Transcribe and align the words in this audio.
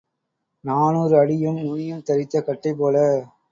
நாநூறு 0.63 1.19
அடியும் 1.19 1.59
நுனியும் 1.59 2.03
தறித்த 2.09 2.41
கட்டை 2.41 2.73
போல. 2.73 2.97